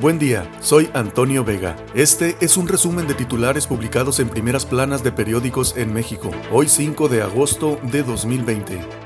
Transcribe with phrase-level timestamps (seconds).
[0.00, 1.76] Buen día, soy Antonio Vega.
[1.94, 6.68] Este es un resumen de titulares publicados en primeras planas de periódicos en México, hoy
[6.68, 9.03] 5 de agosto de 2020.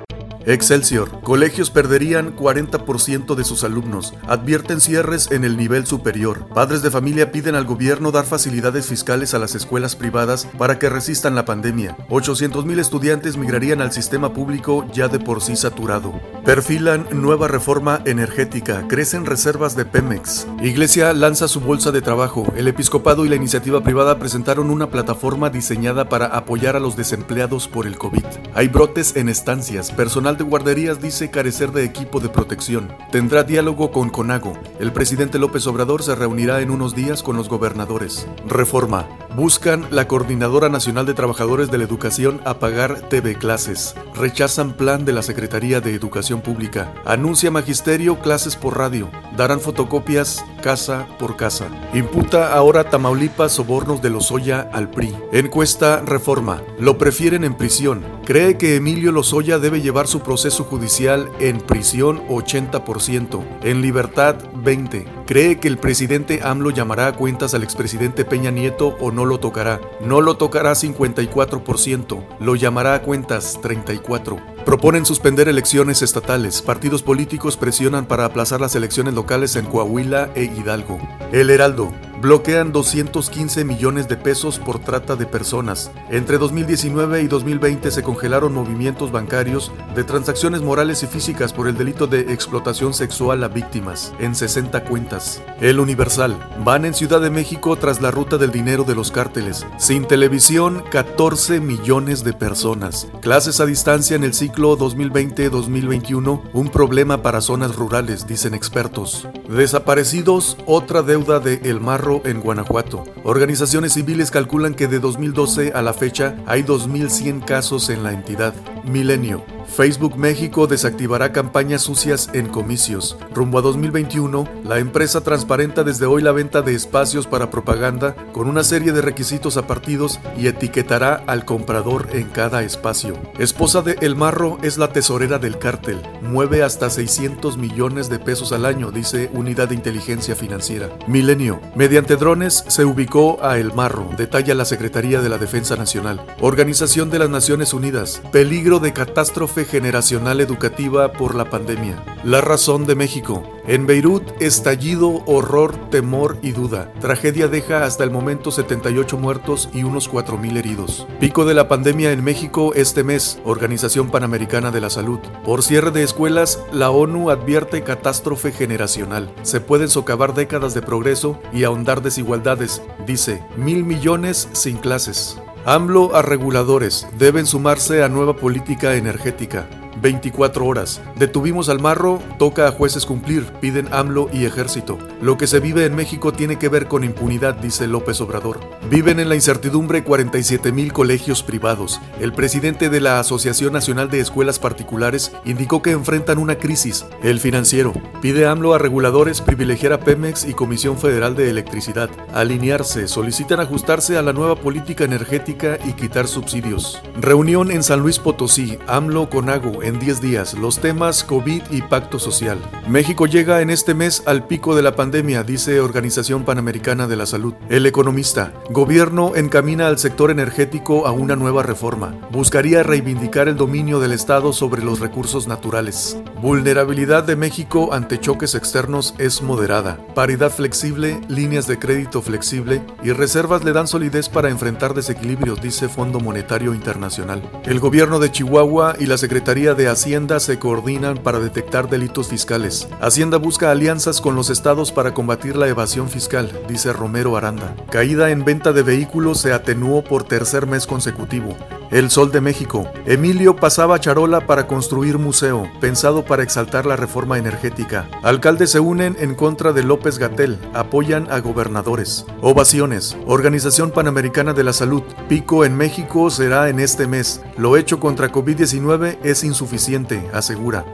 [0.49, 1.21] Excelsior.
[1.21, 4.15] Colegios perderían 40% de sus alumnos.
[4.27, 6.49] Advierten cierres en el nivel superior.
[6.55, 10.89] Padres de familia piden al gobierno dar facilidades fiscales a las escuelas privadas para que
[10.89, 11.99] resistan la pandemia.
[12.09, 16.19] 800.000 estudiantes migrarían al sistema público ya de por sí saturado.
[16.47, 18.89] Perfilan nueva reforma energética.
[18.89, 20.47] Crecen reservas de Pemex.
[20.63, 22.51] Iglesia lanza su bolsa de trabajo.
[22.57, 27.69] El episcopado y la iniciativa privada presentaron una plataforma diseñada para apoyar a los desempleados
[27.69, 28.25] por el COVID.
[28.55, 29.91] Hay brotes en estancias.
[29.91, 32.89] Personal de guarderías dice carecer de equipo de protección.
[33.11, 34.55] Tendrá diálogo con Conago.
[34.81, 38.27] El presidente López Obrador se reunirá en unos días con los gobernadores.
[38.47, 39.28] Reforma.
[39.39, 43.95] Buscan la Coordinadora Nacional de Trabajadores de la Educación a pagar TV clases.
[44.17, 46.93] Rechazan plan de la Secretaría de Educación Pública.
[47.05, 49.09] Anuncia Magisterio clases por radio.
[49.37, 51.69] Darán fotocopias casa por casa.
[51.95, 55.15] Imputa ahora Tamaulipas sobornos de Lozoya al PRI.
[55.31, 56.61] Encuesta Reforma.
[56.81, 58.05] Lo prefieren en prisión.
[58.25, 65.18] Cree que Emilio Lozoya debe llevar su proceso judicial en prisión 80%, en libertad 20%.
[65.29, 69.39] Cree que el presidente AMLO llamará a cuentas al expresidente Peña Nieto o no lo
[69.39, 69.79] tocará.
[70.01, 74.65] No lo tocará 54%, lo llamará a cuentas 34%.
[74.65, 76.63] Proponen suspender elecciones estatales.
[76.63, 80.99] Partidos políticos presionan para aplazar las elecciones locales en Coahuila e Hidalgo.
[81.31, 85.91] El Heraldo bloquean 215 millones de pesos por trata de personas.
[86.11, 91.77] Entre 2019 y 2020 se congelaron movimientos bancarios de transacciones morales y físicas por el
[91.77, 95.43] delito de explotación sexual a víctimas, en 60 cuentas.
[95.61, 96.37] El Universal.
[96.65, 99.65] Van en Ciudad de México tras la ruta del dinero de los cárteles.
[99.79, 103.07] Sin televisión, 14 millones de personas.
[103.21, 109.29] Clases a distancia en el ciclo 2020-2021, un problema para zonas rurales, dicen expertos.
[109.49, 113.05] Desaparecidos, otra deuda de El Marro en Guanajuato.
[113.23, 118.55] Organizaciones civiles calculan que de 2012 a la fecha hay 2.100 casos en la entidad.
[118.85, 119.58] Milenio.
[119.69, 123.17] Facebook México desactivará campañas sucias en comicios.
[123.33, 128.49] Rumbo a 2021, la empresa transparenta desde hoy la venta de espacios para propaganda con
[128.49, 133.15] una serie de requisitos a partidos y etiquetará al comprador en cada espacio.
[133.39, 136.01] Esposa de El Marro es la tesorera del cártel.
[136.23, 140.89] Mueve hasta 600 millones de pesos al año, dice Unidad de Inteligencia Financiera.
[141.07, 141.61] Milenio.
[141.77, 146.25] Mediante drones se ubicó a El Marro, detalla la Secretaría de la Defensa Nacional.
[146.41, 148.23] Organización de las Naciones Unidas.
[148.33, 152.03] Peligro de catástrofe generacional educativa por la pandemia.
[152.25, 153.43] La razón de México.
[153.67, 156.93] En Beirut, estallido, horror, temor y duda.
[157.01, 161.07] Tragedia deja hasta el momento 78 muertos y unos 4.000 heridos.
[161.21, 165.21] Pico de la pandemia en México este mes, Organización Panamericana de la Salud.
[165.45, 169.33] Por cierre de escuelas, la ONU advierte catástrofe generacional.
[169.43, 175.39] Se pueden socavar décadas de progreso y ahondar desigualdades, dice, mil millones sin clases.
[175.69, 179.69] AMLO a reguladores deben sumarse a nueva política energética.
[180.01, 181.01] 24 horas.
[181.17, 184.99] Detuvimos al marro, toca a jueces cumplir, piden AMLO y ejército.
[185.21, 188.61] Lo que se vive en México tiene que ver con impunidad, dice López Obrador.
[188.91, 192.01] Viven en la incertidumbre 47 mil colegios privados.
[192.21, 197.05] El presidente de la Asociación Nacional de Escuelas Particulares indicó que enfrentan una crisis.
[197.23, 197.93] El financiero
[198.23, 202.11] pide AMLO a reguladores privilegiar a Pemex y Comisión Federal de Electricidad.
[202.33, 207.01] Alinearse, solicitan ajustarse a la nueva política energética y quitar subsidios.
[207.21, 211.83] Reunión en San Luis Potosí, AMLO con AGO en 10 días, los temas COVID y
[211.83, 212.59] pacto social.
[212.87, 217.27] México llega en este mes al pico de la pandemia, dice Organización Panamericana de la
[217.27, 217.55] Salud.
[217.69, 222.15] El economista, gobierno encamina al sector energético a una nueva reforma.
[222.31, 226.17] Buscaría reivindicar el dominio del Estado sobre los recursos naturales.
[226.41, 229.99] Vulnerabilidad de México ante choques externos es moderada.
[230.15, 235.89] Paridad flexible, líneas de crédito flexible y reservas le dan solidez para enfrentar desequilibrios, dice
[235.89, 237.43] Fondo Monetario Internacional.
[237.65, 242.89] El gobierno de Chihuahua y la Secretaría de Hacienda se coordinan para detectar delitos fiscales.
[243.01, 247.75] Hacienda busca alianzas con los estados para combatir la evasión fiscal, dice Romero Aranda.
[247.89, 251.57] Caída en venta de vehículos se atenuó por tercer mes consecutivo.
[251.91, 252.87] El Sol de México.
[253.07, 258.07] Emilio pasaba charola para construir museo, pensado para exaltar la reforma energética.
[258.23, 262.27] Alcaldes se unen en contra de López Gatel, apoyan a gobernadores.
[262.43, 263.17] Ovaciones.
[263.27, 265.03] Organización Panamericana de la Salud.
[265.31, 267.41] Pico en México será en este mes.
[267.57, 270.85] Lo hecho contra COVID-19 es insuficiente, asegura.